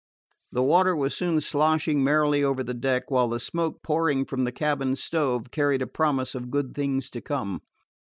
The 0.51 0.63
water 0.63 0.95
was 0.95 1.13
soon 1.15 1.41
slushing 1.41 2.03
merrily 2.03 2.43
over 2.43 2.63
the 2.63 2.73
deck, 2.73 3.11
while 3.11 3.29
the 3.29 3.39
smoke 3.39 3.83
pouring 3.83 4.25
from 4.25 4.45
the 4.45 4.51
cabin 4.51 4.95
stove 4.95 5.51
carried 5.51 5.83
a 5.83 5.85
promise 5.85 6.33
of 6.33 6.49
good 6.49 6.73
things 6.73 7.07
to 7.11 7.21
come. 7.21 7.61